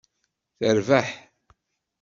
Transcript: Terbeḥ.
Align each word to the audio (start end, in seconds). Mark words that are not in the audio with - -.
Terbeḥ. 0.57 1.09